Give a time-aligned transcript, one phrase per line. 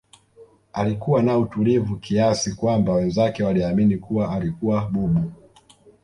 [0.73, 5.31] alikuwa na utulivu kiasi kwamba wenzake waliamini kuwa alikuwa bubu